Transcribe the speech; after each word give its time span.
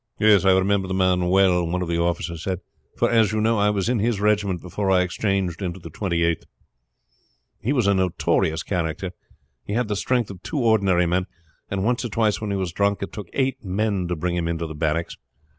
"I 0.19 0.23
remember 0.25 0.87
the 0.87 0.95
man 0.95 1.27
well," 1.29 1.63
one 1.67 1.83
of 1.83 1.87
the 1.87 1.99
officers 2.01 2.41
said; 2.41 2.61
"for, 2.97 3.11
as 3.11 3.31
you 3.31 3.39
know, 3.39 3.59
I 3.59 3.69
was 3.69 3.87
in 3.87 3.99
his 3.99 4.19
regiment 4.19 4.59
before 4.59 4.89
I 4.89 5.01
exchanged 5.03 5.61
into 5.61 5.79
the 5.79 5.91
Twenty 5.91 6.23
eighth. 6.23 6.43
He 7.59 7.71
was 7.71 7.85
a 7.85 7.93
notorious 7.93 8.63
character. 8.63 9.11
He 9.63 9.73
had 9.73 9.89
the 9.89 9.95
strength 9.95 10.31
of 10.31 10.41
two 10.41 10.57
ordinary 10.57 11.05
men, 11.05 11.27
and 11.69 11.83
once 11.83 12.03
or 12.03 12.09
twice 12.09 12.41
when 12.41 12.49
he 12.49 12.57
was 12.57 12.71
drunk 12.71 13.03
it 13.03 13.13
took 13.13 13.27
eight 13.33 13.63
men 13.63 14.07
to 14.07 14.15
bring 14.15 14.35
him 14.35 14.47
into 14.47 14.65
barracks. 14.73 15.17